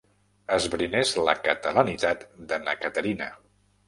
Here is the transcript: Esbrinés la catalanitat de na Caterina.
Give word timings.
Esbrinés 0.55 1.11
la 1.27 1.35
catalanitat 1.47 2.23
de 2.53 2.59
na 2.63 2.75
Caterina. 2.87 3.29